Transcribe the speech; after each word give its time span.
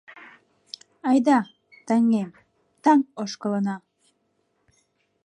Айда, 1.09 1.37
таҥем, 1.87 2.29
таҥ 2.83 2.99
ошкылына- 3.21 3.75